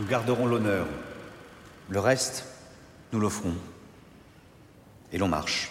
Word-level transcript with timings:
Nous 0.00 0.06
garderons 0.06 0.46
l'honneur. 0.46 0.86
Le 1.90 2.00
reste, 2.00 2.46
nous 3.12 3.20
le 3.20 3.28
ferons. 3.28 3.54
Et 5.12 5.18
l'on 5.18 5.28
marche. 5.28 5.70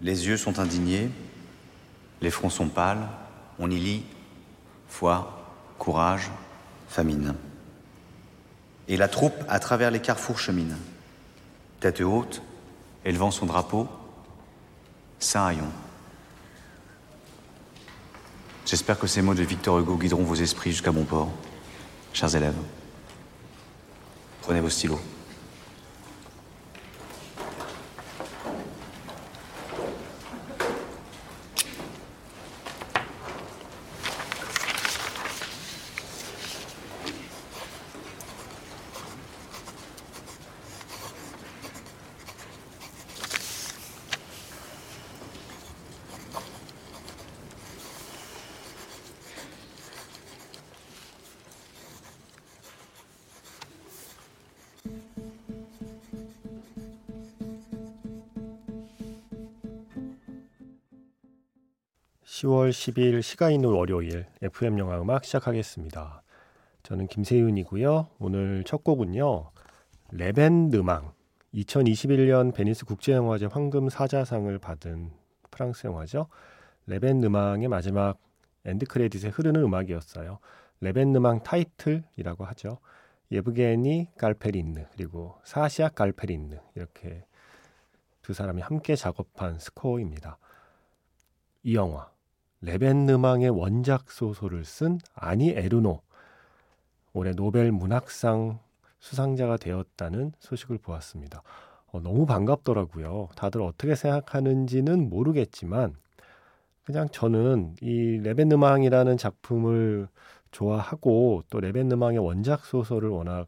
Les 0.00 0.28
yeux 0.28 0.36
sont 0.36 0.60
indignés, 0.60 1.10
les 2.20 2.30
fronts 2.30 2.48
sont 2.48 2.68
pâles, 2.68 3.08
on 3.58 3.70
y 3.70 3.76
lit 3.76 4.04
foi, 4.86 5.46
courage, 5.78 6.30
famine. 6.88 7.34
Et 8.86 8.96
la 8.96 9.08
troupe, 9.08 9.34
à 9.48 9.58
travers 9.58 9.90
les 9.90 10.00
carrefours, 10.00 10.38
chemine. 10.38 10.76
Tête 11.80 12.00
haute, 12.00 12.40
élevant 13.04 13.32
son 13.32 13.46
drapeau, 13.46 13.88
saint 15.18 15.46
haillon. 15.46 15.70
J'espère 18.64 18.98
que 18.98 19.08
ces 19.08 19.22
mots 19.22 19.34
de 19.34 19.42
Victor 19.42 19.80
Hugo 19.80 19.96
guideront 19.96 20.22
vos 20.22 20.36
esprits 20.36 20.70
jusqu'à 20.70 20.92
bon 20.92 21.04
port. 21.04 21.32
Chers 22.12 22.36
élèves, 22.36 22.54
prenez 24.42 24.60
vos 24.60 24.68
stylos. 24.68 25.00
(10월 62.50 62.70
10일) 62.70 63.22
시가 63.22 63.50
있는 63.50 63.68
월요일 63.68 64.26
FM 64.42 64.78
영화 64.80 65.00
음악 65.00 65.24
시작하겠습니다. 65.24 66.22
저는 66.82 67.06
김세윤이고요. 67.06 68.08
오늘 68.18 68.64
첫 68.64 68.82
곡은요. 68.82 69.52
L'Événement 70.10 71.12
2021년 71.54 72.52
베니스 72.52 72.84
국제영화제 72.84 73.46
황금 73.46 73.88
사자상을 73.88 74.58
받은 74.58 75.12
프랑스 75.52 75.86
영화죠. 75.86 76.26
L'Événement의 76.86 77.68
마지막 77.68 78.18
end 78.64 78.86
credit에 78.86 79.30
흐르는 79.30 79.62
음악이었어요. 79.62 80.40
L'Événement 80.80 81.44
타이틀이라고 81.44 82.44
하죠. 82.46 82.78
예브게니 83.30 84.08
갈페린느 84.18 84.86
그리고 84.92 85.36
사시아 85.44 85.90
갈페린느 85.90 86.56
이렇게 86.74 87.24
두 88.22 88.32
사람이 88.32 88.60
함께 88.60 88.96
작업한 88.96 89.60
스코어입니다. 89.60 90.36
이 91.62 91.76
영화 91.76 92.10
레벤느망의 92.62 93.50
원작 93.50 94.10
소설을 94.10 94.64
쓴 94.64 94.98
아니 95.14 95.50
에르노 95.50 96.00
올해 97.12 97.32
노벨 97.32 97.72
문학상 97.72 98.58
수상자가 98.98 99.56
되었다는 99.56 100.32
소식을 100.38 100.78
보았습니다. 100.78 101.42
어, 101.92 102.00
너무 102.00 102.26
반갑더라고요. 102.26 103.30
다들 103.34 103.62
어떻게 103.62 103.94
생각하는지는 103.94 105.08
모르겠지만 105.08 105.96
그냥 106.84 107.08
저는 107.10 107.76
이 107.80 108.20
레벤느망이라는 108.22 109.16
작품을 109.16 110.08
좋아하고 110.50 111.44
또 111.48 111.60
레벤느망의 111.60 112.18
원작 112.18 112.64
소설을 112.64 113.08
워낙 113.08 113.46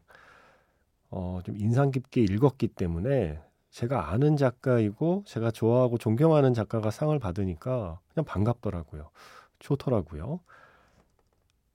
어, 1.09 1.39
좀 1.43 1.55
인상 1.57 1.91
깊게 1.91 2.21
읽었기 2.21 2.69
때문에 2.69 3.39
제가 3.73 4.11
아는 4.11 4.37
작가이고 4.37 5.23
제가 5.25 5.49
좋아하고 5.49 5.97
존경하는 5.97 6.53
작가가 6.53 6.91
상을 6.91 7.17
받으니까 7.17 7.99
그냥 8.13 8.23
반갑더라고요. 8.23 9.09
좋더라고요. 9.57 10.39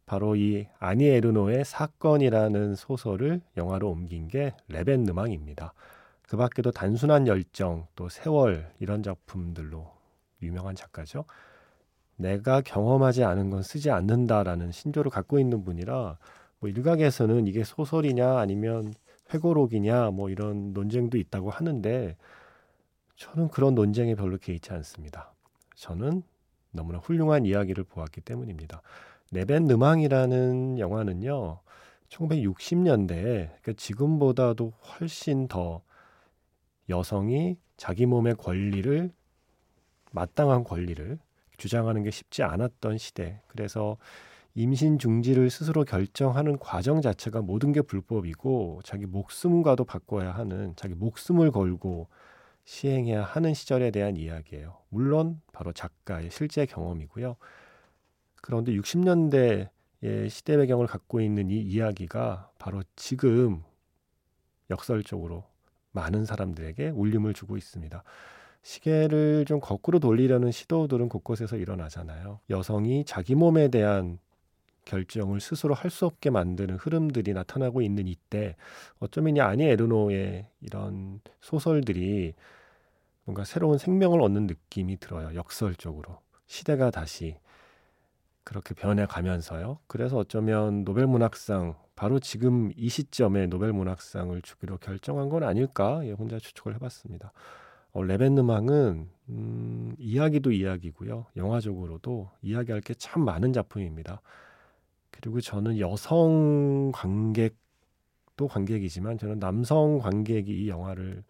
바로 0.07 0.37
이 0.37 0.69
아니 0.79 1.07
에르노의 1.07 1.65
사건이라는 1.65 2.77
소설을 2.77 3.41
영화로 3.57 3.91
옮긴 3.91 4.29
게 4.29 4.55
레벤느망입니다. 4.69 5.75
그 6.23 6.37
밖에도 6.37 6.71
단순한 6.71 7.27
열정, 7.27 7.89
또 7.97 8.09
세월 8.09 8.71
이런 8.79 9.03
작품들로 9.03 9.91
유명한 10.41 10.77
작가죠. 10.77 11.25
내가 12.15 12.61
경험하지 12.61 13.25
않은 13.25 13.51
건 13.51 13.65
쓰지 13.65 13.91
않는다라는 13.91 14.71
신조를 14.71 15.11
갖고 15.11 15.41
있는 15.41 15.65
분이라 15.65 16.17
뭐 16.61 16.71
일각에서는 16.71 17.49
이게 17.49 17.65
소설이냐 17.65 18.39
아니면 18.39 18.95
회고록이냐 19.33 20.11
뭐 20.11 20.31
이런 20.31 20.73
논쟁도 20.73 21.19
있다고 21.19 21.51
하는데 21.51 22.17
저는 23.17 23.49
그런 23.49 23.75
논쟁에 23.75 24.15
별로 24.15 24.39
개의치 24.39 24.73
않습니다. 24.73 25.35
저는 25.75 26.23
너무나 26.71 26.99
훌륭한 26.99 27.47
이야기를 27.47 27.85
보았기 27.85 28.21
때문입니다. 28.21 28.83
네벤 29.31 29.65
느망이라는 29.65 30.79
영화는요. 30.79 31.61
1960년대에 32.09 33.13
그러니까 33.13 33.73
지금보다도 33.77 34.71
훨씬 34.71 35.49
더 35.49 35.83
여성이 36.89 37.59
자기 37.77 38.07
몸의 38.07 38.37
권리를 38.37 39.11
마땅한 40.13 40.65
권리를 40.65 41.19
주장하는 41.59 42.03
게 42.03 42.11
쉽지 42.11 42.43
않았던 42.43 42.99
시대. 42.99 43.41
그래서 43.49 43.99
임신 44.55 44.99
중지를 44.99 45.51
스스로 45.51 45.85
결정하는 45.85 46.59
과정 46.59 47.01
자체가 47.01 47.43
모든 47.43 47.73
게 47.73 47.81
불법이고 47.81 48.81
자기 48.85 49.07
목숨과도 49.07 49.85
바꿔야 49.85 50.33
하는 50.33 50.75
자기 50.77 50.95
목숨을 50.95 51.51
걸고 51.53 52.09
시행해야 52.65 53.23
하는 53.23 53.55
시절에 53.55 53.91
대한 53.91 54.17
이야기예요. 54.17 54.79
물론 54.89 55.41
바로 55.53 55.73
작가의 55.73 56.31
실제 56.31 56.67
경험이고요. 56.67 57.37
그런데 58.43 58.73
60년대의 58.73 60.29
시대 60.29 60.57
배경을 60.57 60.87
갖고 60.87 61.21
있는 61.21 61.51
이 61.51 61.61
이야기가 61.61 62.51
바로 62.59 62.83
지금 62.97 63.63
역설적으로 64.71 65.45
많은 65.93 66.25
사람들에게 66.25 66.91
울림을 66.91 67.33
주고 67.33 67.57
있습니다. 67.57 68.03
시계를 68.63 69.45
좀 69.47 69.61
거꾸로 69.61 69.99
돌리려는 69.99 70.51
시도들은 70.51 71.09
곳곳에서 71.09 71.57
일어나잖아요. 71.57 72.41
여성이 72.51 73.05
자기 73.07 73.35
몸에 73.35 73.69
대한 73.69 74.19
결정을 74.89 75.41
스스로 75.41 75.75
할 75.75 75.91
수 75.91 76.07
없게 76.07 76.31
만드는 76.31 76.77
흐름들이 76.77 77.33
나타나고 77.35 77.83
있는 77.83 78.09
이때 78.09 78.57
어쩌면 79.01 79.37
이 79.37 79.41
아니 79.41 79.65
에르노의 79.65 80.49
이런 80.63 81.21
소설들이 81.41 82.35
뭔가 83.25 83.45
새로운 83.45 83.79
생명을 83.79 84.21
얻는 84.23 84.47
느낌이 84.47 84.99
들어요. 84.99 85.35
역설적으로. 85.35 86.21
시대가 86.47 86.91
다시 86.91 87.37
그렇게 88.45 88.75
변해가면서요. 88.75 89.79
그래서 89.87 90.17
어쩌면 90.19 90.85
노벨 90.85 91.07
문학상 91.07 91.75
바로 91.97 92.19
지금 92.21 92.71
이 92.77 92.89
시점에 92.89 93.47
노벨 93.47 93.73
문학상을 93.73 94.41
주기로 94.43 94.79
결정한 94.79 95.29
건 95.29 95.43
아닐까 95.43 96.01
예, 96.05 96.13
혼자 96.13 96.39
추측을 96.39 96.75
해봤습니다. 96.77 97.33
어, 97.93 98.03
레벤느망은 98.03 99.09
음, 99.31 99.95
이야기도 99.99 100.53
이야기고요. 100.53 101.27
영화적으로도 101.37 102.31
이야기할 102.43 102.81
게 102.83 102.95
참 102.95 103.25
많은 103.25 103.53
작품입니다. 103.53 104.21
그리고 105.21 105.41
저는 105.41 105.81
여성 105.81 106.93
관객도 106.95 108.47
관객이지만 108.49 109.19
저는 109.19 109.41
남성 109.41 109.99
관객이 109.99 110.53
이 110.53 110.69
영화를 110.69 111.25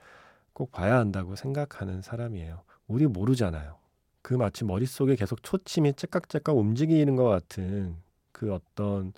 꼭 0.53 0.71
봐야 0.73 0.99
한다고 0.99 1.37
생각하는 1.37 2.03
사람이에요. 2.03 2.61
우리 2.87 3.07
모르잖아요. 3.07 3.79
그 4.21 4.35
마치 4.35 4.67
머릿속에 4.67 5.17
계속 5.17 5.43
초침이 5.43 5.95
째깍째깍 5.95 6.59
움직이는 6.59 7.17
것 7.17 7.25
같은 7.25 7.97
그 8.33 8.53
어떤 8.53 9.15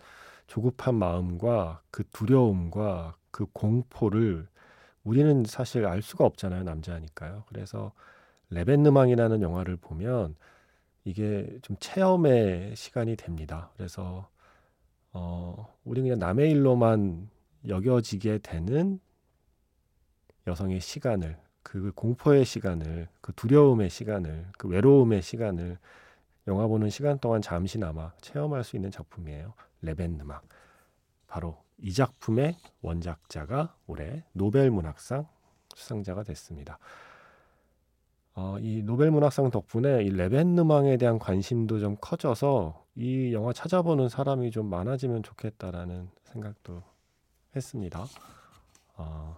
조급한 0.47 0.95
마음과 0.95 1.83
그 1.91 2.05
두려움과 2.13 3.17
그 3.33 3.47
공포를 3.53 4.47
우리는 5.03 5.45
사실 5.47 5.85
알 5.85 6.01
수가 6.01 6.25
없잖아요. 6.25 6.63
남자니까요. 6.63 7.43
그래서 7.49 7.93
레벤느망이라는 8.51 9.43
영화를 9.43 9.77
보면 9.77 10.37
이게 11.05 11.59
좀 11.63 11.77
체험의 11.81 12.77
시간이 12.77 13.17
됩니다. 13.17 13.71
그래서 13.77 14.29
어, 15.13 15.67
우리 15.85 16.03
그냥 16.03 16.19
남의 16.19 16.51
일로만 16.51 17.29
여겨지게 17.67 18.39
되는 18.39 19.01
여성의 20.47 20.81
시간을, 20.81 21.39
그 21.63 21.93
공포의 21.95 22.45
시간을, 22.45 23.09
그 23.21 23.33
두려움의 23.35 23.91
시간을, 23.91 24.47
그 24.59 24.69
외로움의 24.69 25.23
시간을 25.23 25.79
영화 26.47 26.67
보는 26.67 26.91
시간 26.91 27.19
동안 27.19 27.43
잠시나마 27.43 28.13
체험할 28.21 28.65
수 28.65 28.77
있는 28.77 28.91
작품이에요. 28.91 29.55
레벤느막. 29.83 30.43
바로 31.27 31.63
이 31.79 31.93
작품의 31.93 32.57
원작자가 32.83 33.77
올해 33.87 34.25
노벨 34.33 34.71
문학상 34.71 35.29
수상자가 35.75 36.23
됐습니다. 36.25 36.79
어, 38.35 38.57
이 38.61 38.83
노벨 38.83 39.11
문학상 39.11 39.51
덕분에 39.51 40.05
이 40.05 40.11
레벤느망에 40.11 40.97
대한 40.97 41.19
관심도 41.19 41.81
좀 41.81 41.97
커져서 42.01 42.85
이 42.95 43.33
영화 43.33 43.53
찾아보는 43.53 44.09
사람이 44.09 44.51
좀 44.51 44.67
많아지면 44.67 45.23
좋겠다라는 45.23 46.09
생각도 46.25 46.83
했습니다. 47.57 48.07
어, 48.97 49.37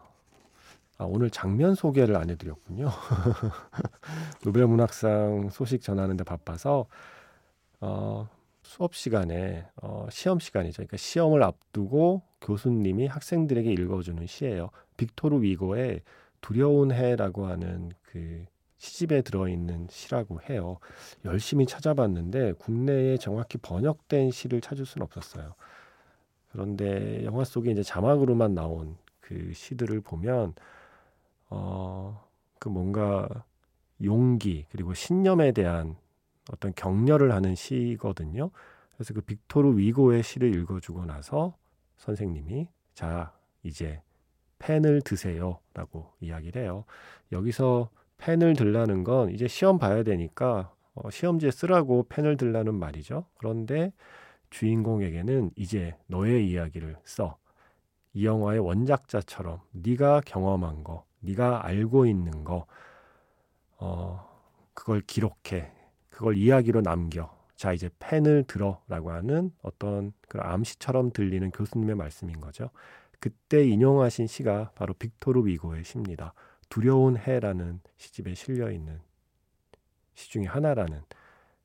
아, 0.98 1.04
오늘 1.04 1.30
장면 1.30 1.74
소개를 1.74 2.16
안 2.16 2.30
해드렸군요. 2.30 2.88
노벨 4.44 4.66
문학상 4.66 5.48
소식 5.50 5.80
전하는데 5.80 6.22
바빠서 6.24 6.86
어, 7.80 8.28
수업 8.62 8.94
시간에 8.94 9.66
어, 9.82 10.06
시험 10.10 10.38
시간이죠. 10.38 10.76
그러니까 10.76 10.96
시험을 10.96 11.42
앞두고 11.42 12.22
교수님이 12.40 13.06
학생들에게 13.06 13.72
읽어주는 13.72 14.26
시예요. 14.26 14.70
빅토르 14.96 15.42
위고의 15.42 16.02
두려운 16.40 16.92
해라고 16.92 17.46
하는 17.46 17.92
그 18.02 18.44
시집에 18.82 19.23
들어있는 19.23 19.87
시라고 19.90 20.43
해요. 20.43 20.79
열심히 21.25 21.67
찾아봤는데 21.67 22.55
국내에 22.55 23.17
정확히 23.17 23.56
번역된 23.58 24.32
시를 24.32 24.61
찾을 24.61 24.87
수는 24.87 25.05
없었어요. 25.05 25.55
그런데 26.50 27.25
영화 27.25 27.44
속에 27.44 27.70
이제 27.70 27.84
자막으로만 27.84 28.55
나온 28.55 28.96
그 29.20 29.52
시들을 29.55 30.00
보면 30.00 30.55
어, 31.49 32.29
그 32.58 32.69
뭔가 32.69 33.29
용기 34.02 34.67
그리고 34.73 34.94
신념에 34.94 35.52
대한 35.52 35.94
어떤 36.50 36.75
격려를 36.75 37.31
하는 37.31 37.55
시거든요. 37.55 38.50
그래서 38.96 39.14
그 39.14 39.20
빅토르 39.20 39.79
위고의 39.79 40.25
시를 40.25 40.52
읽어주고 40.56 41.05
나서 41.05 41.56
선생님이 41.99 42.67
자 42.94 43.32
이제 43.62 44.02
펜을 44.58 45.02
드세요라고 45.02 46.14
이야기를 46.20 46.62
해요. 46.62 46.84
여기서 47.31 47.88
펜을 48.18 48.54
들라는 48.54 49.04
건 49.04 49.30
이제 49.30 49.48
시험 49.48 49.78
봐야 49.78 50.02
되니까 50.02 50.72
어, 50.94 51.10
시험지에 51.10 51.50
쓰라고 51.50 52.06
펜을 52.08 52.36
들라는 52.36 52.74
말이죠. 52.74 53.26
그런데 53.38 53.92
주인공에게는 54.50 55.52
이제 55.56 55.96
너의 56.06 56.48
이야기를 56.48 56.96
써. 57.04 57.36
이 58.14 58.26
영화의 58.26 58.60
원작자처럼 58.60 59.60
네가 59.72 60.20
경험한 60.26 60.84
거, 60.84 61.06
네가 61.20 61.64
알고 61.66 62.06
있는 62.06 62.44
거, 62.44 62.66
어, 63.78 64.28
그걸 64.74 65.00
기록해. 65.00 65.72
그걸 66.10 66.36
이야기로 66.36 66.82
남겨. 66.82 67.34
자, 67.56 67.72
이제 67.72 67.88
펜을 67.98 68.44
들어라고 68.44 69.12
하는 69.12 69.50
어떤 69.62 70.12
그런 70.28 70.46
암시처럼 70.46 71.12
들리는 71.12 71.50
교수님의 71.50 71.96
말씀인 71.96 72.40
거죠. 72.40 72.70
그때 73.18 73.64
인용하신 73.64 74.26
시가 74.26 74.72
바로 74.74 74.94
빅토르 74.94 75.46
위고의 75.46 75.84
시입니다. 75.84 76.34
두려운 76.72 77.19
해라는 77.19 77.80
시집에 77.98 78.32
실려 78.32 78.70
있는 78.70 78.98
시 80.14 80.30
중에 80.30 80.46
하나라는 80.46 81.02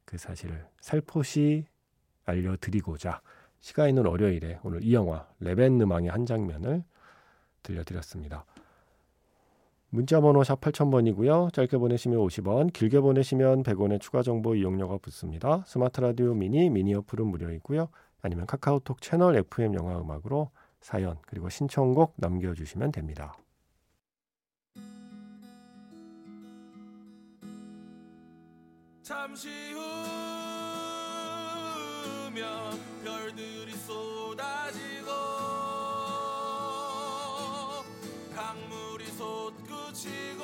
그 0.04 0.18
사실을 0.18 0.68
살포시 0.81 1.65
알려드리고자 2.25 3.21
시가 3.62 3.88
있는 3.88 4.06
월요일에 4.06 4.59
오늘 4.63 4.83
이 4.83 4.94
영화 4.94 5.25
레벤느망의 5.39 6.12
한 6.12 6.25
장면을 6.25 6.83
들려드렸습니다. 7.63 8.44
문자번호 9.92 10.44
샵 10.44 10.59
8000번이고요. 10.59 11.54
짧게 11.54 11.77
보내시면 11.77 12.19
50원, 12.19 12.74
길게 12.74 13.00
보내시면 13.00 13.63
100원의 13.63 14.01
추가 14.01 14.21
정보 14.21 14.56
이용료가 14.56 14.98
붙습니다. 14.98 15.63
스마트 15.65 16.01
라디오 16.01 16.33
미니, 16.33 16.69
미니 16.69 16.94
어플은 16.94 17.27
무료이고요. 17.27 17.88
아니면 18.24 18.45
카카오톡 18.45 19.01
채널 19.01 19.38
FM 19.38 19.74
영화 19.75 20.01
음악으로 20.01 20.51
사연 20.81 21.18
그리고 21.27 21.48
신청곡 21.48 22.15
남겨주시면 22.18 22.92
됩니다. 22.92 23.38
잠시 29.07 29.71
후면 32.21 32.77
별들이 33.06 33.71
쏟아지고 33.77 35.07
강물이 38.36 39.06
솟구치고 39.06 40.44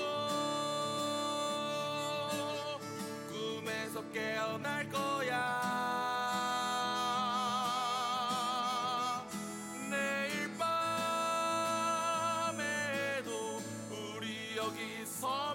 꿈에서 3.28 4.02
깨어날 4.14 4.90
거야. 4.90 5.74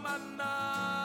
나눴으면 0.08 0.97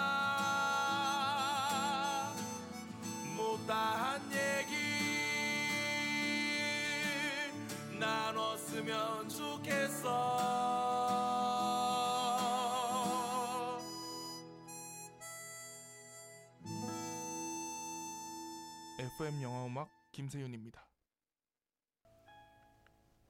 FM 19.16 19.44
영화음악 19.44 19.90
김세윤입니다. 20.12 20.84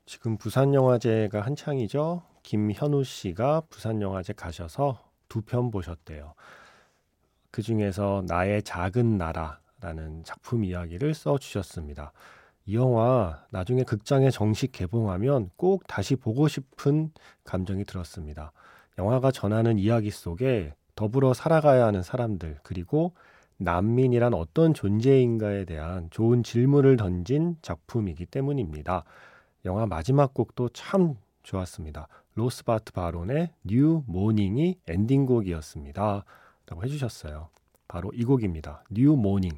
지금 0.06 0.38
부산영화제가 0.38 1.42
한창이죠. 1.42 2.24
김현우 2.44 3.04
씨가 3.04 3.64
부산영화제 3.70 4.34
가셔서 4.34 5.04
두 5.28 5.42
편 5.42 5.72
보셨대요. 5.72 6.36
그 7.52 7.62
중에서 7.62 8.24
나의 8.28 8.64
작은 8.64 9.18
나라라는 9.18 10.24
작품 10.24 10.64
이야기를 10.64 11.14
써 11.14 11.38
주셨습니다. 11.38 12.14
이 12.66 12.76
영화 12.76 13.46
나중에 13.50 13.84
극장에 13.84 14.30
정식 14.30 14.72
개봉하면 14.72 15.50
꼭 15.58 15.86
다시 15.88 16.16
보고 16.16 16.48
싶은 16.48 17.12
감정이 17.44 17.84
들었습니다. 17.84 18.54
영화가 18.98 19.32
전하는 19.32 19.78
이야기 19.80 20.12
속에 20.12 20.76
더불어 20.96 21.34
살아가야 21.34 21.86
하는 21.86 22.04
사람들, 22.04 22.60
그리고 22.64 23.14
난민이란 23.64 24.34
어떤 24.34 24.74
존재인가에 24.74 25.66
대한 25.66 26.10
좋은 26.10 26.44
질문을 26.44 26.98
던진 26.98 27.58
작품이기 27.62 28.26
때문입니다. 28.26 29.04
영화 29.66 29.86
마지막 29.86 30.34
곡도 30.34 30.70
참 30.70 31.16
좋았습니다. 31.44 32.08
ROTH 32.36 32.65
BART 32.65 32.94
BARON의 32.94 33.52
New 33.64 34.04
Morning이 34.08 34.80
엔딩곡이었습니다. 34.88 36.26
라고 36.66 36.84
해주셨어요. 36.84 37.50
바로 37.88 38.12
이 38.14 38.24
곡입니다. 38.24 38.84
New 38.90 39.16
Morning. 39.16 39.52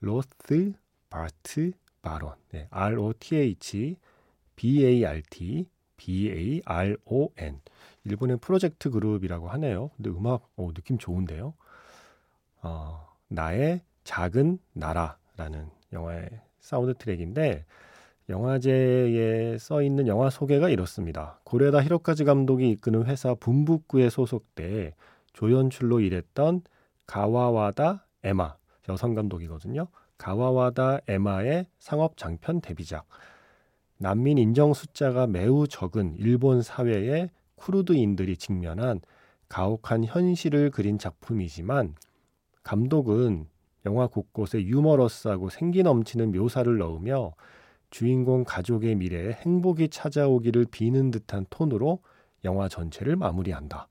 ROTH 0.00 0.74
BART 1.08 1.72
BARON. 2.02 2.34
네, 2.52 2.68
R 2.70 3.00
O 3.00 3.12
T 3.18 3.36
H 3.36 3.96
B 4.54 4.84
A 4.84 5.04
R 5.04 5.22
T 5.30 5.68
B 5.96 6.30
A 6.30 6.62
R 6.64 6.96
O 7.06 7.30
N. 7.38 7.60
일본의 8.04 8.38
프로젝트 8.38 8.90
그룹이라고 8.90 9.48
하네요. 9.48 9.90
근데 9.96 10.10
음악 10.10 10.48
오, 10.56 10.72
느낌 10.72 10.98
좋은데요. 10.98 11.54
어, 12.62 13.05
나의 13.28 13.80
작은 14.04 14.58
나라라는 14.72 15.68
영화의 15.92 16.28
사운드 16.60 16.94
트랙인데 16.94 17.64
영화제에 18.28 19.56
써 19.58 19.82
있는 19.82 20.06
영화 20.08 20.30
소개가 20.30 20.68
이렇습니다. 20.68 21.38
고레에다 21.44 21.82
히로카즈 21.82 22.24
감독이 22.24 22.70
이끄는 22.70 23.06
회사 23.06 23.34
분부쿠에 23.34 24.10
소속돼 24.10 24.94
조연출로 25.32 26.00
일했던 26.00 26.62
가와와다 27.06 28.06
에마 28.24 28.56
여성 28.88 29.14
감독이거든요. 29.14 29.86
가와와다 30.18 31.00
에마의 31.06 31.66
상업 31.78 32.16
장편 32.16 32.60
데뷔작. 32.60 33.06
난민 33.98 34.38
인정 34.38 34.74
숫자가 34.74 35.26
매우 35.26 35.68
적은 35.68 36.16
일본 36.18 36.62
사회의 36.62 37.30
쿠르드인들이 37.56 38.36
직면한 38.36 39.00
가혹한 39.48 40.04
현실을 40.04 40.70
그린 40.70 40.98
작품이지만 40.98 41.94
감독은 42.66 43.46
영화 43.84 44.08
곳곳에 44.08 44.60
유머러스하고 44.60 45.50
생기 45.50 45.84
넘치는 45.84 46.32
묘사를 46.32 46.76
넣으며 46.76 47.32
주인공 47.90 48.42
가족의 48.42 48.96
미래에 48.96 49.34
행복이 49.34 49.88
찾아오기를 49.88 50.66
비는 50.72 51.12
듯한 51.12 51.46
톤으로 51.48 52.00
영화 52.42 52.68
전체를 52.68 53.14
마무리한다. 53.14 53.86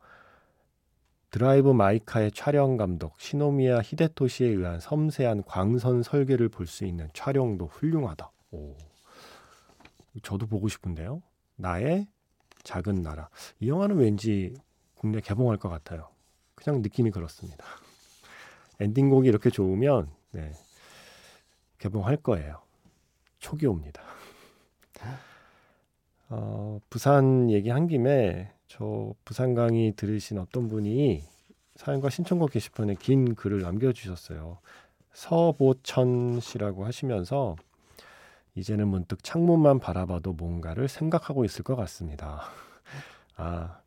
드라이브 1.29 1.70
마이 1.70 1.97
카의 1.97 2.34
촬영 2.34 2.75
감독 2.75 3.17
시노미야 3.17 3.79
히데토시에 3.82 4.48
의한 4.48 4.82
섬세한 4.82 5.44
광선 5.44 6.03
설계를 6.03 6.50
볼 6.50 6.67
수 6.67 6.84
있는 6.84 7.08
촬영도 7.13 7.67
훌륭하다. 7.67 8.29
오. 8.51 8.75
저도 10.22 10.48
보고 10.48 10.67
싶은데요. 10.67 11.22
나의 11.55 12.08
작은 12.63 13.01
나라. 13.01 13.29
이 13.62 13.70
영화는 13.70 13.96
왠지 13.96 14.53
국내 14.96 15.22
개봉할 15.22 15.60
것 15.60 15.70
같아요. 15.70 16.10
그냥 16.55 16.82
느낌이 16.82 17.12
그렇습니다. 17.12 17.65
엔딩곡이 18.79 19.27
이렇게 19.27 19.50
좋으면 19.50 20.10
네, 20.32 20.51
개봉할 21.79 22.17
거예요. 22.17 22.62
초기 23.39 23.67
옵니다. 23.67 24.01
어, 26.29 26.79
부산 26.89 27.50
얘기한 27.51 27.88
김에 27.88 28.51
저 28.67 29.13
부산 29.24 29.53
강의 29.53 29.94
들으신 29.94 30.38
어떤 30.39 30.67
분이 30.67 31.24
사연과 31.75 32.10
신청곡 32.10 32.51
게시판에 32.51 32.96
긴 32.96 33.36
글을 33.36 33.62
남겨주셨어요. 33.62 34.60
서보천 35.13 36.39
씨라고 36.41 36.86
하시면서 36.86 37.55
이제는 38.55 38.88
문득 38.88 39.24
창문만 39.24 39.79
바라봐도 39.79 40.34
뭔가를 40.34 40.88
생각하고 40.88 41.46
있을 41.46 41.63
것 41.63 41.75
같습니다. 41.75 42.44
아, 43.36 43.79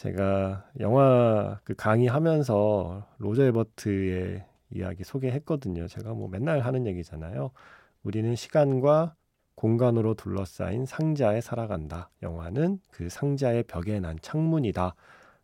제가 0.00 0.64
영화 0.80 1.60
그 1.62 1.74
강의하면서 1.74 3.06
로저 3.18 3.42
에버트의 3.42 4.46
이야기 4.70 5.04
소개했거든요. 5.04 5.88
제가 5.88 6.14
뭐 6.14 6.26
맨날 6.26 6.60
하는 6.60 6.86
얘기잖아요. 6.86 7.50
우리는 8.02 8.34
시간과 8.34 9.14
공간으로 9.56 10.14
둘러싸인 10.14 10.86
상자에 10.86 11.42
살아간다. 11.42 12.08
영화는 12.22 12.80
그 12.90 13.10
상자의 13.10 13.64
벽에 13.64 14.00
난 14.00 14.16
창문이다. 14.22 14.94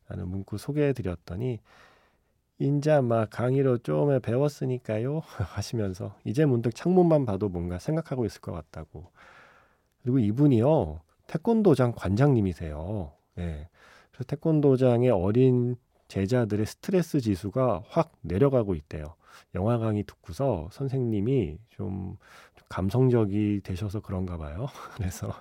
라는 0.09 0.29
문구 0.29 0.57
소개해 0.57 0.95
드렸더니 0.95 1.61
인자 2.59 3.03
막 3.03 3.29
강의로 3.29 3.77
좀 3.79 4.19
배웠으니까요 4.23 5.21
하시면서 5.37 6.17
이제 6.25 6.47
문득 6.47 6.75
창문만 6.75 7.27
봐도 7.27 7.51
뭔가 7.51 7.79
생각하고 7.79 8.25
있을 8.25 8.41
것 8.41 8.53
같다고 8.53 9.11
그리고 10.03 10.19
이분이요 10.19 11.01
태권도장 11.27 11.93
관장님이세요 11.95 13.13
예. 13.39 13.69
그래서 14.17 14.25
태권도장의 14.29 15.11
어린 15.11 15.77
제자들의 16.09 16.65
스트레스 16.65 17.21
지수가 17.21 17.83
확 17.89 18.13
내려가고 18.23 18.75
있대요 18.75 19.15
영화 19.55 19.77
강의 19.77 20.05
듣고서 20.05 20.69
선생님이 20.73 21.59
좀 21.69 22.17
감성적이 22.69 23.61
되셔서 23.63 24.01
그런가 24.01 24.39
봐요. 24.39 24.67
그래서 24.97 25.33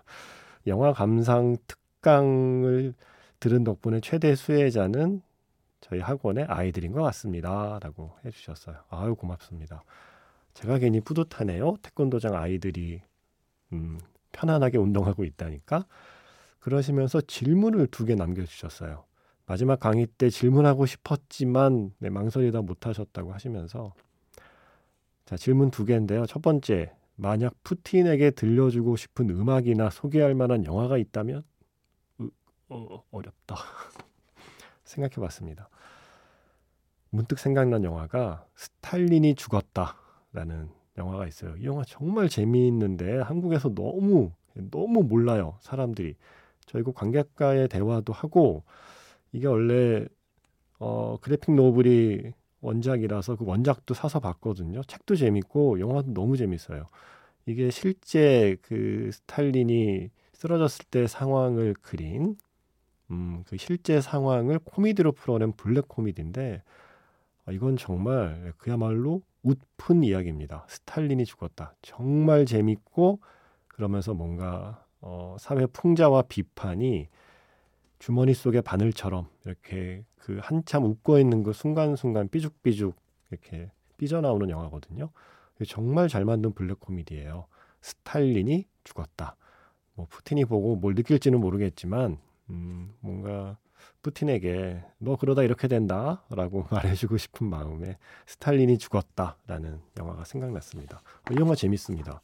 영화 0.68 0.94
감상 0.94 1.56
특강을 1.68 2.94
들은 3.40 3.64
덕분에 3.64 4.00
최대 4.02 4.36
수혜자는 4.36 5.22
저희 5.82 6.02
학원의 6.02 6.46
아이들인 6.46 6.92
것 6.92 7.02
같습니다. 7.04 7.80
라고 7.82 8.12
해주셨어요. 8.26 8.76
아유, 8.90 9.16
고맙습니다. 9.16 9.84
제가 10.54 10.78
괜히 10.80 11.00
뿌듯하네요. 11.00 11.78
태권도장 11.82 12.36
아이들이, 12.36 13.02
음, 13.74 14.00
편안하게 14.32 14.78
운동하고 14.78 15.24
있다니까. 15.24 15.86
그러시면서 16.66 17.22
질문을 17.22 17.86
두 17.88 18.06
개 18.06 18.16
남겨주셨어요. 18.16 19.06
마지막 19.46 19.80
강의 19.80 20.08
때 20.08 20.32
질문하고 20.32 20.88
싶었지만 20.88 21.94
네, 22.00 22.10
망설이다 22.10 22.64
못하셨다고 22.64 23.32
하시면서 23.34 23.94
자 25.26 25.38
질문 25.38 25.70
두 25.70 25.86
개인데요. 25.86 26.26
첫 26.26 26.42
번째 26.42 26.92
만약 27.18 27.54
푸틴에게 27.64 28.32
들려주고 28.32 28.96
싶은 28.96 29.30
음악이나 29.30 29.92
소개할 29.92 30.34
만한 30.34 30.66
영화가 30.66 30.98
있다면 30.98 31.44
으, 32.22 32.30
어, 32.70 33.04
어렵다 33.12 33.56
생각해봤습니다. 34.86 35.70
문득 37.12 37.38
생각난 37.38 37.84
영화가 37.84 38.44
스탈린이 38.56 39.36
죽었다라는 39.36 40.70
영화가 40.98 41.28
있어요. 41.28 41.56
이 41.58 41.66
영화 41.66 41.84
정말 41.86 42.28
재미있는데 42.28 43.20
한국에서 43.20 43.70
너무 43.70 44.32
너무 44.72 45.04
몰라요 45.04 45.58
사람들이. 45.62 46.16
저희고 46.68 46.94
관객과의 46.94 47.70
대화도 47.70 48.14
하고 48.14 48.64
이게 49.32 49.48
원래 49.48 50.06
어 50.80 51.18
그래픽 51.22 51.56
노블이 51.56 52.34
원작이라서 52.62 53.38
그 53.38 53.46
원작도 53.46 53.94
사서 53.94 54.20
봤거든요. 54.20 54.84
책도 54.84 55.16
재밌고 55.16 55.80
영화도 55.80 56.14
너무 56.14 56.38
재밌어요. 56.38 56.90
이게 57.46 57.70
실제 57.72 58.58
그 58.64 59.10
스탈린이 59.14 60.10
쓰러졌을 60.34 60.86
때 60.92 61.08
상황을 61.08 61.76
그린 61.82 62.38
음, 63.12 63.44
그 63.48 63.58
실제 63.58 64.02
상황을 64.02 64.60
코미디로 64.60 65.14
풀어낸 65.14 65.54
블랙 65.54 65.88
코미디인데 65.88 66.64
아, 67.46 67.52
이건 67.52 67.78
정말 67.78 68.54
그야말로 68.58 69.22
웃픈 69.44 70.04
이야기입니다. 70.04 70.66
스탈린이 70.70 71.26
죽었다. 71.26 71.76
정말 71.82 72.46
재밌고 72.46 73.20
그러면서 73.68 74.14
뭔가 74.14 74.85
어, 75.06 75.38
사회 75.40 75.68
풍자와 75.68 76.24
비판이 76.24 77.08
주머니 78.00 78.34
속의 78.34 78.64
바늘처럼 78.64 79.28
이렇게 79.46 80.04
그 80.18 80.40
한참 80.42 80.84
웃고 80.84 81.20
있는 81.20 81.44
그 81.44 81.54
순간순간 81.54 82.28
삐죽삐죽 82.28 82.96
이렇게 83.30 83.70
삐져나오는 83.98 84.50
영화거든요. 84.50 85.12
정말 85.68 86.10
잘 86.10 86.26
만든 86.26 86.54
블랙 86.54 86.80
코미디예요. 86.80 87.46
스탈린이 87.82 88.66
죽었다. 88.84 89.36
뭐 89.94 90.08
푸틴이 90.10 90.46
보고 90.46 90.76
뭘 90.76 90.96
느낄지는 90.96 91.40
모르겠지만 91.40 92.18
음, 92.50 92.94
뭔가 93.00 93.58
푸틴에게 94.02 94.84
너 94.98 95.18
그러다 95.18 95.44
이렇게 95.44 95.68
된다라고 95.68 96.66
말해주고 96.72 97.18
싶은 97.18 97.48
마음에 97.48 97.98
스탈린이 98.26 98.80
죽었다라는 98.80 99.82
영화가 100.00 100.26
생각났습니다. 100.26 101.04
이 101.32 101.36
영화 101.40 101.54
재밌습니다. 101.54 102.22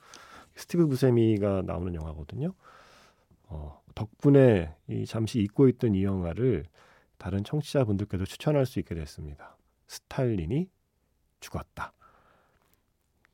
스티브 0.56 0.88
부세미가 0.88 1.64
나오는 1.66 1.94
영화거든요. 1.94 2.54
어, 3.46 3.82
덕분에 3.96 4.74
이 4.88 5.06
잠시 5.06 5.40
잊고 5.40 5.68
있던 5.68 5.96
이 5.96 6.04
영화를 6.04 6.66
다른 7.18 7.44
청취자분들께도 7.44 8.26
추천할 8.26 8.66
수 8.66 8.80
있게 8.80 8.96
됐습니다. 8.96 9.58
스탈린이 9.88 10.70
죽었다. 11.40 11.94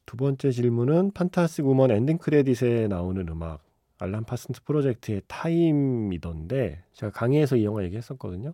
두 0.05 0.17
번째 0.17 0.51
질문은 0.51 1.11
판타스틱 1.11 1.67
우먼 1.67 1.91
엔딩 1.91 2.17
크레딧에 2.17 2.87
나오는 2.87 3.27
음악 3.27 3.61
Alan 3.99 4.23
Parsons 4.23 4.63
Project의 4.63 5.21
Time이던데 5.27 6.83
제가 6.93 7.11
강의에서 7.11 7.57
이 7.57 7.65
영화 7.65 7.83
얘기했었거든요. 7.83 8.53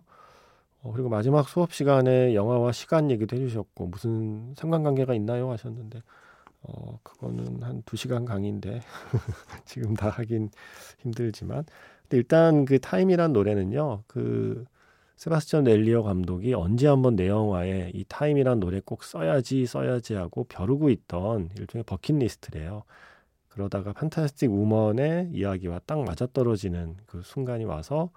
어, 0.82 0.92
그리고 0.92 1.08
마지막 1.08 1.48
수업 1.48 1.72
시간에 1.72 2.34
영화와 2.34 2.72
시간 2.72 3.10
얘기도 3.10 3.36
해주셨고 3.36 3.86
무슨 3.86 4.54
상관관계가 4.56 5.14
있나요 5.14 5.50
하셨는데 5.50 6.02
어, 6.64 6.98
그거는 7.02 7.62
한 7.62 7.82
두시간 7.84 8.24
강의인데 8.24 8.80
지금 9.64 9.94
다 9.94 10.08
하긴 10.08 10.50
힘들지만 10.98 11.64
근데 12.02 12.16
일단 12.18 12.64
그 12.64 12.78
Time이란 12.78 13.32
노래는요. 13.32 14.04
그 14.06 14.64
세바스찬 15.16 15.64
렐리오 15.64 16.02
감독이 16.02 16.54
언제 16.54 16.88
한번 16.88 17.16
내 17.16 17.28
영화에 17.28 17.92
이 17.94 18.04
Time이란 18.08 18.60
노래 18.60 18.80
꼭 18.84 19.04
써야지 19.04 19.66
써야지 19.66 20.14
하고 20.14 20.44
벼르고 20.44 20.90
있던 20.90 21.50
일종의 21.58 21.84
버킷리스트래요. 21.84 22.84
그러다가 23.48 23.92
판타스틱 23.92 24.50
우먼의 24.50 25.30
이야기와 25.32 25.80
딱 25.86 26.02
맞아떨어지는 26.02 26.96
그 27.06 27.22
순간이 27.22 27.64
와서 27.64 28.10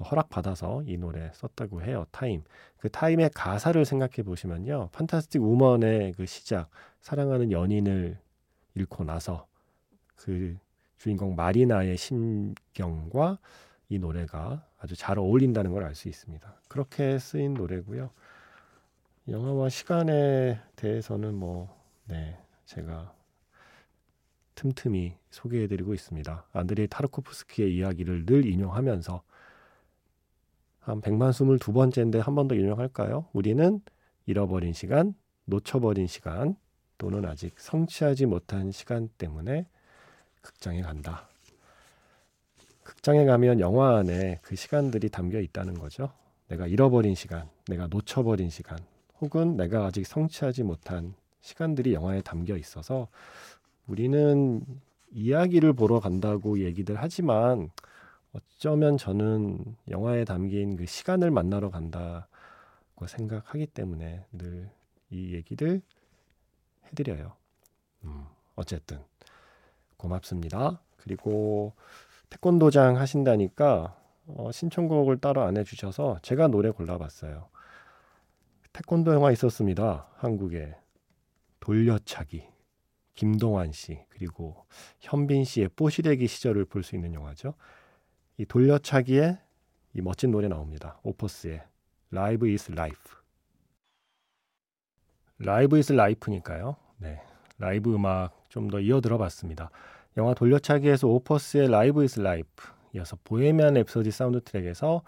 허락받아서 0.00 0.82
이 0.86 0.96
노래 0.96 1.30
썼다고 1.34 1.82
해요. 1.82 2.06
Time. 2.10 2.42
그 2.78 2.88
Time의 2.90 3.30
가사를 3.34 3.84
생각해 3.84 4.22
보시면요. 4.24 4.90
판타스틱 4.92 5.42
우먼의 5.42 6.12
그 6.14 6.26
시작, 6.26 6.68
사랑하는 7.00 7.52
연인을 7.52 8.18
잃고 8.74 9.04
나서 9.04 9.46
그 10.16 10.56
주인공 10.98 11.36
마리나의 11.36 11.96
심경과 11.96 13.38
이 13.88 13.98
노래가 13.98 14.66
아주 14.78 14.96
잘 14.96 15.18
어울린다는 15.18 15.72
걸 15.72 15.84
알 15.84 15.94
수 15.94 16.08
있습니다. 16.08 16.54
그렇게 16.68 17.18
쓰인 17.18 17.54
노래고요. 17.54 18.10
영화와 19.28 19.68
시간에 19.68 20.60
대해서는 20.76 21.34
뭐, 21.34 21.74
네, 22.06 22.38
제가 22.66 23.14
틈틈이 24.54 25.16
소개해드리고 25.30 25.94
있습니다. 25.94 26.46
안드레이 26.52 26.88
타르코프스키의 26.88 27.74
이야기를 27.76 28.26
늘 28.26 28.46
인용하면서 28.46 29.22
한 30.84 31.00
100만 31.00 31.30
22번째인데 31.30 32.18
한 32.18 32.34
번더 32.34 32.54
인용할까요? 32.54 33.26
우리는 33.32 33.80
잃어버린 34.26 34.74
시간, 34.74 35.14
놓쳐버린 35.46 36.06
시간 36.06 36.56
또는 36.98 37.24
아직 37.24 37.58
성취하지 37.58 38.26
못한 38.26 38.70
시간 38.70 39.08
때문에 39.16 39.66
극장에 40.42 40.82
간다. 40.82 41.26
극장에 42.82 43.24
가면 43.24 43.60
영화 43.60 43.96
안에 43.96 44.40
그 44.42 44.56
시간들이 44.56 45.08
담겨 45.08 45.40
있다는 45.40 45.74
거죠. 45.74 46.12
내가 46.48 46.66
잃어버린 46.66 47.14
시간, 47.14 47.48
내가 47.66 47.86
놓쳐버린 47.86 48.50
시간, 48.50 48.78
혹은 49.22 49.56
내가 49.56 49.86
아직 49.86 50.06
성취하지 50.06 50.64
못한 50.64 51.14
시간들이 51.40 51.94
영화에 51.94 52.20
담겨 52.20 52.58
있어서 52.58 53.08
우리는 53.86 54.62
이야기를 55.12 55.72
보러 55.72 55.98
간다고 55.98 56.58
얘기들 56.58 56.96
하지만 56.98 57.70
어쩌면 58.34 58.98
저는 58.98 59.58
영화에 59.88 60.24
담긴 60.24 60.76
그 60.76 60.86
시간을 60.86 61.30
만나러 61.30 61.70
간다고 61.70 62.26
생각하기 63.06 63.66
때문에 63.68 64.26
늘 64.32 64.70
이 65.14 65.32
얘기를 65.32 65.80
해드려요. 66.86 67.32
음, 68.04 68.24
어쨌든 68.56 68.98
고맙습니다. 69.96 70.80
그리고 70.96 71.72
태권도장 72.30 72.98
하신다니까 72.98 73.96
어, 74.26 74.50
신청곡을 74.52 75.18
따로 75.18 75.42
안 75.42 75.56
해주셔서 75.56 76.18
제가 76.22 76.48
노래 76.48 76.70
골라봤어요. 76.70 77.48
태권도 78.72 79.14
영화 79.14 79.30
있었습니다. 79.30 80.08
한국에 80.16 80.74
돌려차기 81.60 82.48
김동완 83.14 83.70
씨 83.70 84.00
그리고 84.08 84.66
현빈 85.00 85.44
씨의 85.44 85.68
뽀시래기 85.76 86.26
시절을 86.26 86.64
볼 86.64 86.82
수 86.82 86.96
있는 86.96 87.14
영화죠. 87.14 87.54
이 88.38 88.44
돌려차기에 88.44 89.38
이 89.94 90.00
멋진 90.00 90.30
노래 90.30 90.48
나옵니다. 90.48 90.98
Opus의 91.02 91.62
Live 92.12 92.50
is 92.52 92.72
Life. 92.72 93.14
Live 95.38 95.78
is 95.78 95.92
Life니까요. 95.92 96.76
네. 96.98 97.20
라이브 97.58 97.94
음악 97.94 98.32
좀 98.48 98.68
더 98.70 98.80
이어 98.80 99.00
들어봤습니다. 99.00 99.70
영화 100.16 100.32
돌려차기에서 100.34 101.08
Opus의 101.08 101.68
Live 101.70 102.04
is 102.04 102.20
Life 102.20 102.68
이어서 102.94 103.18
보헤미안 103.24 103.74
랩소디 103.74 104.10
사운드 104.12 104.40
트랙에서 104.40 105.02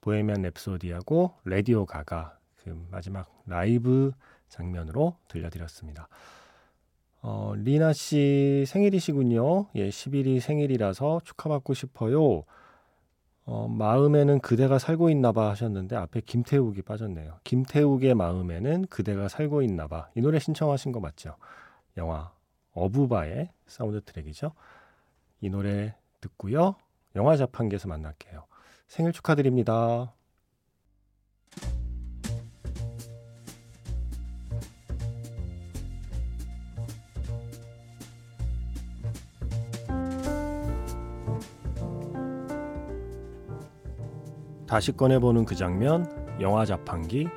Bohemian 0.00 0.42
Rhapsody하고 0.42 1.34
Radio 1.44 1.86
Ga 1.86 2.12
Ga 2.12 2.38
그 2.62 2.86
마지막 2.90 3.28
라이브 3.46 4.12
장면으로 4.48 5.16
들려드렸습니다. 5.28 6.08
어, 7.22 7.54
리나 7.56 7.92
씨 7.92 8.64
생일이시군요. 8.66 9.68
예, 9.74 9.88
10일이 9.88 10.40
생일이라서 10.40 11.20
축하받고 11.24 11.74
싶어요. 11.74 12.44
어, 13.46 13.68
마음에는 13.68 14.40
그대가 14.40 14.78
살고 14.78 15.10
있나 15.10 15.32
봐 15.32 15.50
하셨는데 15.50 15.96
앞에 15.96 16.22
김태욱이 16.22 16.82
빠졌네요. 16.82 17.40
김태욱의 17.44 18.14
마음에는 18.14 18.86
그대가 18.86 19.28
살고 19.28 19.62
있나 19.62 19.86
봐. 19.86 20.08
이 20.14 20.20
노래 20.20 20.38
신청하신 20.38 20.92
거 20.92 21.00
맞죠? 21.00 21.36
영화 21.96 22.32
어부바의 22.72 23.50
사운드 23.66 24.02
트랙이죠. 24.02 24.52
이 25.40 25.50
노래 25.50 25.94
듣고요. 26.20 26.76
영화 27.16 27.36
자판기에서 27.36 27.86
만날게요. 27.88 28.46
생일 28.88 29.12
축하드립니다. 29.12 30.14
다시 44.74 44.90
꺼내보는 44.90 45.44
그 45.44 45.54
장면, 45.54 46.04
영화 46.40 46.64
자판기. 46.64 47.28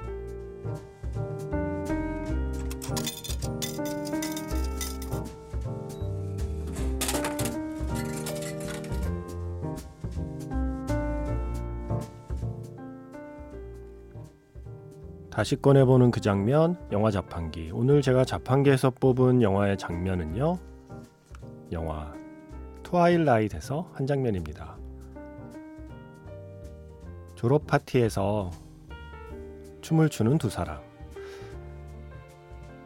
다시 15.29 15.55
꺼내보는 15.57 16.09
그 16.09 16.19
장면, 16.19 16.75
영화 16.91 17.11
자판기. 17.11 17.69
오늘 17.71 18.01
제가 18.01 18.25
자판기에서 18.25 18.89
뽑은 18.89 19.43
영화의 19.43 19.77
장면은요, 19.77 20.57
영화 21.71 22.15
트와일라이트에서 22.81 23.91
한 23.93 24.07
장면입니다. 24.07 24.86
졸업 27.37 27.67
파티에서 27.67 28.49
춤을 29.81 30.09
추는 30.09 30.39
두 30.39 30.49
사람. 30.49 30.81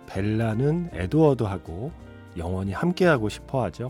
벨라는 0.07 0.89
에드워드하고 0.91 1.93
영원히 2.35 2.73
함께하고 2.73 3.29
싶어 3.29 3.63
하죠. 3.63 3.89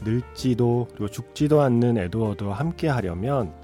늙지도 0.00 0.88
죽지도 1.10 1.62
않는 1.62 1.96
에드워드와 1.96 2.56
함께 2.56 2.88
하려면 2.88 3.54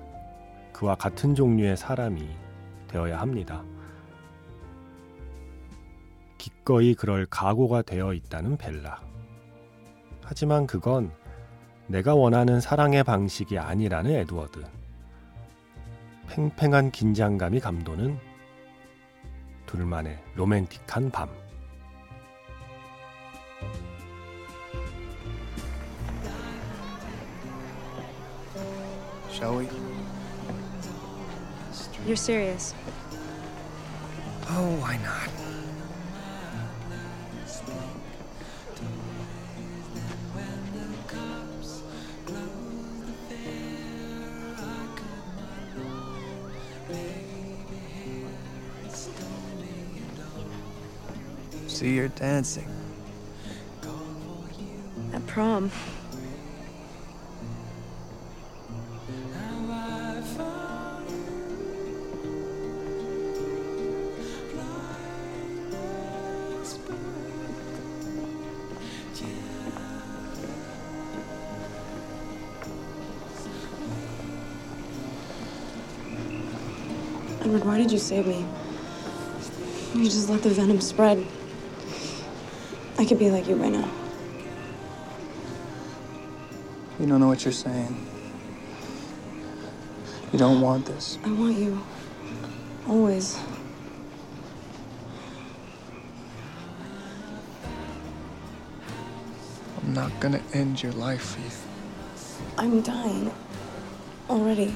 그와 0.73 0.95
같은 0.95 1.35
종류의 1.35 1.76
사람이 1.76 2.31
되어야 2.88 3.21
합니다. 3.21 3.62
기꺼이 6.38 6.95
그럴 6.95 7.26
각오가 7.26 7.83
되어 7.83 8.14
있다는 8.14 8.57
벨라. 8.57 9.03
하지만 10.23 10.67
그건 10.67 11.12
내가 11.88 12.14
원하는 12.14 12.59
사랑의 12.59 13.05
방식이 13.05 13.59
아니라는 13.59 14.12
에드워드. 14.12 14.84
팽팽한 16.28 16.90
긴장감이 16.90 17.61
감도는 17.61 18.19
둘만의 19.67 20.19
로맨틱한 20.34 21.10
밤. 21.10 21.28
Shall 29.30 29.58
we? 29.58 29.69
You're 32.06 32.17
serious. 32.17 32.75
Oh, 34.49 34.76
why 34.80 34.97
not? 34.99 35.64
See, 51.84 51.97
you're 51.97 52.08
dancing. 52.08 52.66
At 55.12 55.26
prom. 55.26 55.70
Edward, 77.42 77.66
why 77.66 77.76
did 77.76 77.92
you 77.92 77.99
save 77.99 78.26
me? 78.26 78.42
You 79.94 80.04
just 80.04 80.30
let 80.30 80.42
the 80.42 80.49
venom 80.49 80.80
spread. 80.80 81.26
I 83.04 83.06
could 83.06 83.19
be 83.19 83.30
like 83.30 83.47
you 83.47 83.56
by 83.56 83.69
now. 83.69 83.86
You 86.99 87.04
don't 87.04 87.21
know 87.21 87.28
what 87.28 87.45
you're 87.45 87.52
saying. 87.52 87.95
You 90.32 90.38
don't 90.38 90.62
want 90.62 90.86
this. 90.86 91.19
I 91.23 91.30
want 91.30 91.54
you. 91.58 91.84
Always. 92.88 93.38
I'm 99.82 99.93
not 99.93 100.19
gonna 100.19 100.40
end 100.54 100.82
your 100.82 100.93
life 100.93 101.36
you. 101.45 101.50
I'm 102.56 102.80
dying. 102.80 103.30
Already. 104.30 104.75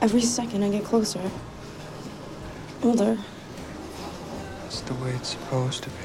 Every 0.00 0.20
second 0.20 0.62
I 0.62 0.70
get 0.70 0.84
closer. 0.84 1.28
Older. 2.84 3.18
It's 4.74 4.80
the 4.80 4.94
way 4.94 5.10
it's 5.10 5.28
supposed 5.28 5.84
to 5.84 5.90
be. 5.90 6.03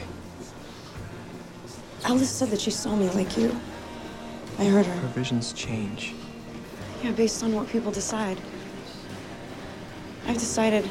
Alice 2.09 2.31
said 2.31 2.49
that 2.49 2.59
she 2.59 2.71
saw 2.71 2.95
me 2.95 3.07
like 3.11 3.37
you. 3.37 3.55
I 4.57 4.65
heard 4.65 4.87
Her 4.87 4.95
her. 4.95 5.07
visions 5.09 5.53
change. 5.53 6.15
Yeah, 7.03 7.11
based 7.11 7.43
on 7.43 7.53
what 7.53 7.67
people 7.69 7.91
decide. 7.91 8.41
I've 10.25 10.39
decided 10.39 10.89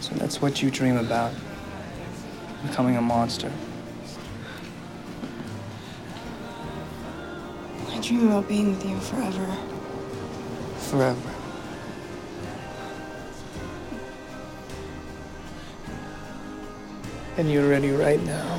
So 0.00 0.14
that's 0.14 0.40
what 0.40 0.62
you 0.62 0.70
dream 0.70 0.96
about. 0.96 1.34
Becoming 2.66 2.96
a 2.96 3.02
monster. 3.02 3.52
I 7.90 8.00
dream 8.00 8.28
about 8.28 8.48
being 8.48 8.70
with 8.70 8.86
you 8.86 8.98
forever. 9.00 9.56
Forever. 10.88 11.27
And 17.38 17.48
you're 17.48 17.68
ready 17.68 17.92
right 17.92 18.20
now. 18.26 18.58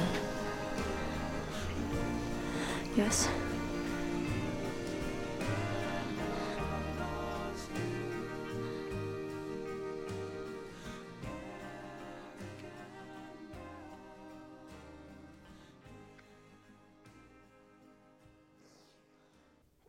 Yes. 2.95 3.29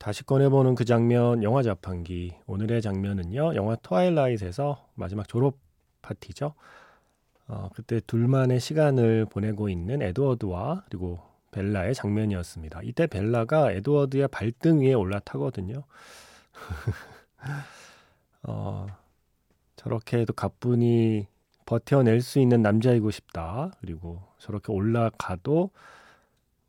다시 0.00 0.24
꺼내보는 0.24 0.74
그 0.74 0.84
장면, 0.84 1.44
영화 1.44 1.62
자판기. 1.62 2.34
오늘의 2.48 2.82
장면은요, 2.82 3.54
영화 3.54 3.76
트와일라이트에서 3.76 4.88
마지막 4.94 5.28
졸업 5.28 5.58
파티죠. 6.02 6.54
어, 7.50 7.68
그때 7.74 8.00
둘만의 8.06 8.60
시간을 8.60 9.26
보내고 9.26 9.68
있는 9.68 10.02
에드워드와 10.02 10.84
그리고 10.86 11.18
벨라의 11.50 11.96
장면이었습니다. 11.96 12.82
이때 12.84 13.08
벨라가 13.08 13.72
에드워드의 13.72 14.28
발등 14.28 14.82
위에 14.82 14.94
올라타거든요. 14.94 15.82
어, 18.44 18.86
저렇게 19.74 20.18
해도 20.18 20.32
가뿐히 20.32 21.26
버텨낼 21.66 22.20
수 22.20 22.38
있는 22.38 22.62
남자이고 22.62 23.10
싶다. 23.10 23.72
그리고 23.80 24.22
저렇게 24.38 24.72
올라가도 24.72 25.70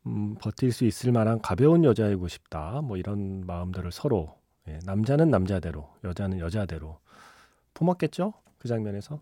음, 0.06 0.34
버틸 0.40 0.72
수 0.72 0.84
있을 0.84 1.12
만한 1.12 1.40
가벼운 1.40 1.84
여자이고 1.84 2.26
싶다. 2.26 2.80
뭐 2.82 2.96
이런 2.96 3.46
마음들을 3.46 3.92
서로 3.92 4.36
예, 4.66 4.80
남자는 4.84 5.30
남자대로, 5.30 5.88
여자는 6.02 6.40
여자대로 6.40 6.98
품었겠죠? 7.74 8.32
그 8.58 8.66
장면에서 8.66 9.20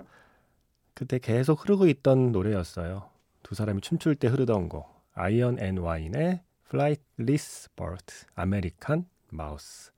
그때 1.00 1.18
계속 1.18 1.64
흐르고 1.64 1.86
있던 1.88 2.30
노래였어요. 2.30 3.04
두 3.42 3.54
사람이 3.54 3.80
춤출 3.80 4.16
때 4.16 4.28
흐르던 4.28 4.68
곡 4.68 4.86
아이언 5.14 5.58
앤 5.58 5.78
와인의 5.78 6.42
Flightless 6.66 7.70
Bird, 7.74 8.04
American 8.34 9.06
Mouth 9.30 9.92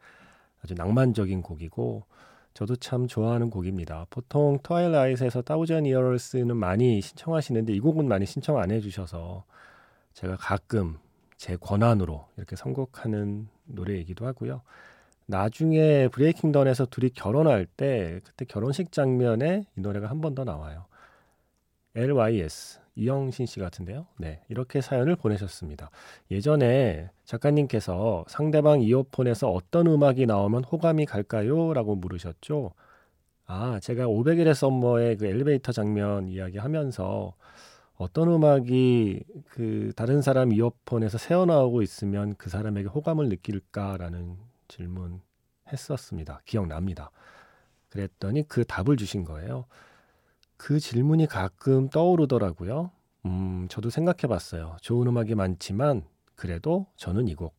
아주 0.62 0.74
낭만적인 0.74 1.42
곡이고 1.42 2.04
저도 2.54 2.76
참 2.76 3.08
좋아하는 3.08 3.50
곡입니다. 3.50 4.06
보통 4.10 4.60
트와일라이트에서 4.62 5.42
Thousand 5.42 5.86
Years는 5.86 6.56
많이 6.56 7.00
신청하시는데 7.00 7.72
이 7.72 7.80
곡은 7.80 8.06
많이 8.06 8.24
신청 8.24 8.58
안 8.58 8.70
해주셔서 8.70 9.42
제가 10.12 10.36
가끔 10.36 10.98
제 11.36 11.56
권한으로 11.56 12.28
이렇게 12.36 12.54
선곡하는 12.54 13.48
노래이기도 13.64 14.24
하고요. 14.24 14.62
나중에 15.26 16.06
브레이킹 16.08 16.52
던에서 16.52 16.86
둘이 16.86 17.10
결혼할 17.10 17.66
때 17.66 18.20
그때 18.22 18.44
결혼식 18.44 18.92
장면에 18.92 19.64
이 19.76 19.80
노래가 19.80 20.08
한 20.08 20.20
번 20.20 20.36
더 20.36 20.44
나와요. 20.44 20.84
LYS 21.94 22.80
이영신 22.94 23.46
씨 23.46 23.58
같은데요. 23.58 24.06
네, 24.18 24.42
이렇게 24.48 24.80
사연을 24.80 25.16
보내셨습니다. 25.16 25.90
예전에 26.30 27.10
작가님께서 27.24 28.24
상대방 28.28 28.82
이어폰에서 28.82 29.50
어떤 29.50 29.86
음악이 29.86 30.26
나오면 30.26 30.64
호감이 30.64 31.06
갈까요? 31.06 31.72
라고 31.72 31.94
물으셨죠. 31.94 32.74
아, 33.46 33.80
제가 33.80 34.06
500일의 34.06 34.54
썸머의 34.54 35.16
그 35.16 35.26
엘리베이터 35.26 35.72
장면 35.72 36.28
이야기하면서 36.28 37.34
어떤 37.96 38.28
음악이 38.28 39.24
그 39.48 39.92
다른 39.96 40.22
사람 40.22 40.52
이어폰에서 40.52 41.18
새어나오고 41.18 41.82
있으면 41.82 42.34
그 42.36 42.50
사람에게 42.50 42.88
호감을 42.88 43.28
느낄까라는 43.28 44.36
질문 44.68 45.20
했었습니다. 45.70 46.40
기억납니다. 46.44 47.10
그랬더니 47.90 48.48
그 48.48 48.64
답을 48.64 48.96
주신 48.96 49.24
거예요. 49.24 49.66
그 50.62 50.78
질문이 50.78 51.26
가끔 51.26 51.88
떠오르더라고요. 51.88 52.92
음, 53.26 53.66
저도 53.68 53.90
생각해 53.90 54.28
봤어요. 54.28 54.76
좋은 54.80 55.08
음악이 55.08 55.34
많지만 55.34 56.04
그래도 56.36 56.86
저는 56.94 57.26
이 57.26 57.34
곡 57.34 57.58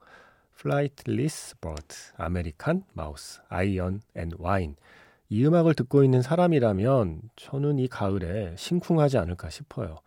Flightless 0.58 1.56
Bird, 1.60 1.86
American 2.15 2.84
Mouth, 2.93 3.41
Iron & 3.49 3.99
Wine 4.15 4.78
이 5.28 5.46
음악을 5.46 5.74
듣고 5.74 6.06
있는 6.06 6.22
사람이라면 6.22 7.24
저는 7.36 7.80
이 7.80 7.89
가을에 7.89 8.56
심쿵하지 8.58 9.18
않을까 9.18 9.50
싶어요. 9.50 9.98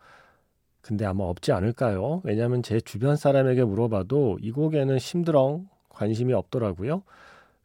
근데 0.81 1.05
아마 1.05 1.25
없지 1.25 1.51
않을까요? 1.51 2.21
왜냐하면 2.23 2.63
제 2.63 2.79
주변 2.81 3.15
사람에게 3.15 3.63
물어봐도 3.63 4.39
이 4.41 4.51
곡에는 4.51 4.97
심드렁 4.97 5.67
관심이 5.89 6.33
없더라고요. 6.33 7.03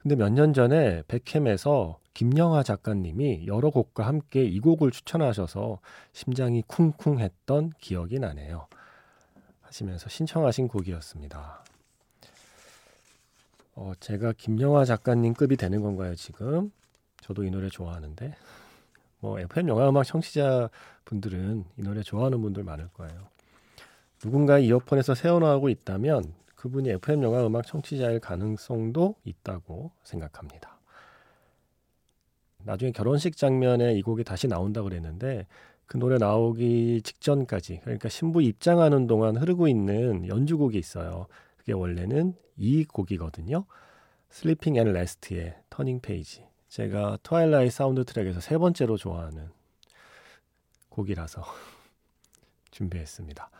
근데 0.02 0.16
몇 0.16 0.30
년 0.32 0.52
전에 0.52 1.02
백캠에서 1.06 1.98
김영하 2.14 2.62
작가님이 2.62 3.46
여러 3.46 3.70
곡과 3.70 4.04
함께 4.06 4.42
이 4.44 4.58
곡을 4.58 4.90
추천하셔서 4.90 5.78
심장이 6.12 6.62
쿵쿵했던 6.66 7.72
기억이 7.78 8.18
나네요. 8.18 8.66
하시면서 9.60 10.08
신청하신 10.08 10.68
곡이었습니다. 10.68 11.64
어, 13.74 13.92
제가 14.00 14.32
김영하 14.36 14.84
작가님 14.84 15.34
급이 15.34 15.56
되는 15.56 15.80
건가요, 15.80 16.14
지금? 16.16 16.72
저도 17.22 17.44
이 17.44 17.50
노래 17.50 17.68
좋아하는데. 17.68 18.34
뭐, 19.20 19.38
FM 19.38 19.68
영화음악 19.68 20.04
청취자 20.04 20.68
분들은 21.04 21.64
이 21.78 21.82
노래 21.82 22.02
좋아하는 22.02 22.42
분들 22.42 22.64
많을 22.64 22.88
거예요. 22.88 23.28
누군가 24.18 24.58
이어폰에서 24.58 25.14
새어나오고 25.14 25.68
있다면 25.68 26.34
그분이 26.62 26.90
FM 26.90 27.24
영화 27.24 27.44
음악 27.44 27.66
청취자일 27.66 28.20
가능성도 28.20 29.16
있다고 29.24 29.90
생각합니다. 30.04 30.78
나중에 32.58 32.92
결혼식 32.92 33.36
장면에 33.36 33.94
이 33.94 34.02
곡이 34.02 34.22
다시 34.22 34.46
나온다고 34.46 34.88
그랬는데 34.88 35.48
그 35.86 35.96
노래 35.98 36.18
나오기 36.18 37.02
직전까지 37.02 37.80
그러니까 37.82 38.08
신부 38.08 38.42
입장하는 38.42 39.08
동안 39.08 39.36
흐르고 39.36 39.66
있는 39.66 40.28
연주곡이 40.28 40.78
있어요. 40.78 41.26
그게 41.56 41.72
원래는 41.72 42.36
이 42.56 42.84
곡이거든요. 42.84 43.64
Sleeping 44.30 44.76
At 44.76 44.92
Last의 44.92 45.56
Turning 45.68 45.98
Page. 45.98 46.46
제가 46.68 47.18
트와일라잇 47.24 47.70
사운드 47.70 48.04
트랙에서 48.04 48.38
세 48.38 48.56
번째로 48.56 48.96
좋아하는 48.96 49.50
곡이라서 50.90 51.42
준비했습니다. 52.70 53.50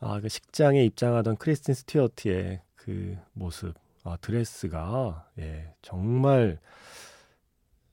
아, 0.00 0.20
그 0.20 0.28
식장에 0.28 0.84
입장하던 0.84 1.36
크리스틴 1.36 1.74
스튜어트의 1.74 2.60
그 2.74 3.16
모습, 3.32 3.74
아, 4.04 4.16
드레스가 4.20 5.28
예, 5.38 5.74
정말 5.82 6.58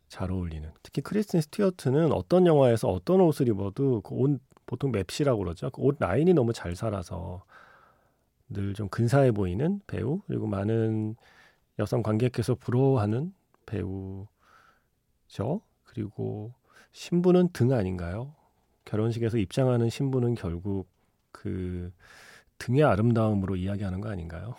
잘 0.07 0.31
어울리는. 0.31 0.69
특히 0.83 1.01
크리스틴 1.01 1.41
스튜어트는 1.41 2.11
어떤 2.11 2.45
영화에서 2.45 2.89
어떤 2.89 3.21
옷을 3.21 3.47
입어도 3.47 4.01
그 4.01 4.15
옷 4.15 4.39
보통 4.65 4.91
맵시라고 4.91 5.39
그러죠. 5.39 5.69
그 5.71 5.81
옷 5.81 5.97
라인이 5.99 6.33
너무 6.33 6.53
잘 6.53 6.75
살아서 6.75 7.43
늘 8.49 8.73
좀 8.73 8.87
근사해 8.89 9.31
보이는 9.31 9.81
배우 9.87 10.21
그리고 10.27 10.47
많은 10.47 11.15
여성 11.79 12.03
관객께서 12.03 12.55
부러워하는 12.55 13.33
배우죠. 13.67 14.27
그리고 15.83 16.53
신부는 16.91 17.49
등 17.53 17.71
아닌가요? 17.73 18.33
결혼식에서 18.85 19.37
입장하는 19.37 19.89
신부는 19.89 20.35
결국 20.35 20.87
그 21.43 21.91
등의 22.57 22.85
아름다움으로 22.85 23.57
이야기하는 23.57 23.99
거 23.99 24.09
아닌가요? 24.09 24.55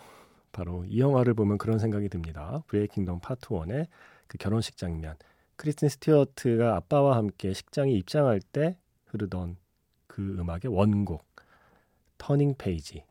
바로 0.51 0.85
이 0.85 0.99
영화를 0.99 1.33
보면 1.33 1.57
그런 1.57 1.79
생각이 1.79 2.09
듭니다. 2.09 2.61
브레이킹 2.67 3.05
던 3.05 3.19
파트 3.19 3.47
1의 3.49 3.87
그 4.27 4.37
결혼식 4.37 4.77
장면. 4.77 5.15
크리스틴 5.55 5.89
스튜어트가 5.89 6.75
아빠와 6.75 7.17
함께 7.17 7.53
식장에 7.53 7.91
입장할 7.91 8.39
때 8.39 8.77
흐르던 9.07 9.57
그 10.05 10.37
음악의 10.37 10.67
원곡 10.67 11.25
Turning 12.19 12.53
Page 12.57 13.03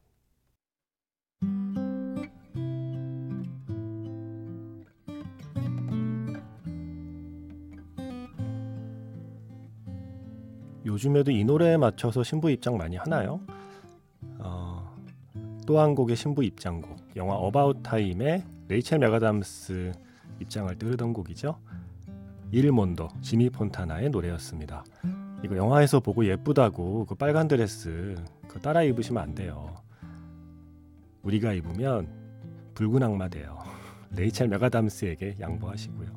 요즘에도 10.86 11.32
이 11.32 11.42
노래에 11.44 11.76
맞춰서 11.76 12.22
신부 12.22 12.50
입장 12.50 12.76
많이 12.76 12.96
하나요? 12.96 13.40
어, 15.64 15.66
또 15.66 15.80
한 15.80 15.94
곡의 15.94 16.16
신부 16.16 16.44
입장곡 16.44 16.96
영화 17.16 17.34
About 17.34 17.82
Time의 17.82 18.44
레이첼 18.68 18.98
맥아담스 18.98 19.92
입장할 20.40 20.76
때 20.76 20.86
흐르던 20.86 21.12
곡이죠. 21.12 21.58
일몬도 22.52 23.08
지미 23.22 23.50
폰타나의 23.50 24.10
노래였습니다. 24.10 24.84
이거 25.42 25.56
영화에서 25.56 26.00
보고 26.00 26.24
예쁘다고 26.24 27.06
그 27.06 27.14
빨간 27.14 27.48
드레스 27.48 28.14
그 28.46 28.60
따라 28.60 28.82
입으시면 28.82 29.22
안 29.22 29.34
돼요. 29.34 29.74
우리가 31.22 31.52
입으면 31.54 32.08
붉은 32.74 33.02
악마 33.02 33.28
돼요. 33.28 33.58
레이첼 34.14 34.48
메가담스에게 34.48 35.36
양보하시고요. 35.40 36.08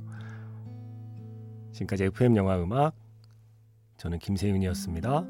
지금까지 1.71 2.05
FM 2.05 2.35
영화 2.35 2.61
음악 2.61 2.93
저는 3.97 4.19
김세윤이었습니다. 4.19 5.25